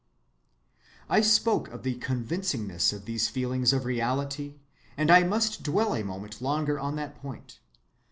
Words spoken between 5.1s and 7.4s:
I must dwell a moment longer on that